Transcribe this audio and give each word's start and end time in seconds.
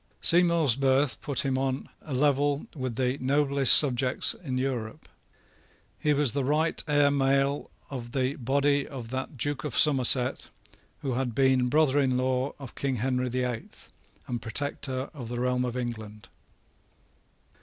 Seymour's 0.19 0.73
birth 0.75 1.21
put 1.21 1.45
him 1.45 1.59
on 1.59 1.87
a 2.01 2.11
level 2.15 2.65
with 2.75 2.95
the 2.95 3.19
noblest 3.19 3.71
subjects 3.73 4.33
in 4.33 4.57
Europe. 4.57 5.07
He 5.99 6.11
was 6.11 6.31
the 6.31 6.43
right 6.43 6.83
heir 6.87 7.11
male 7.11 7.69
of 7.91 8.11
the 8.13 8.33
body 8.37 8.87
of 8.87 9.11
that 9.11 9.37
Duke 9.37 9.63
of 9.63 9.77
Somerset 9.77 10.49
who 11.03 11.13
had 11.13 11.35
been 11.35 11.69
brother 11.69 11.99
in 11.99 12.17
law 12.17 12.53
of 12.57 12.73
King 12.73 12.95
Henry 12.95 13.29
the 13.29 13.43
Eighth, 13.43 13.93
and 14.25 14.41
Protector 14.41 15.11
of 15.13 15.27
the 15.27 15.39
realm 15.39 15.63
of 15.63 15.77
England. 15.77 16.29